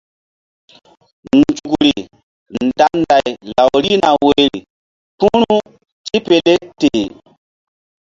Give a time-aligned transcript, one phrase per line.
[1.37, 1.93] Nzukri
[2.65, 4.59] nda nday law rihna woyri
[5.17, 5.55] kpu̧ru
[6.05, 7.07] tipele teh.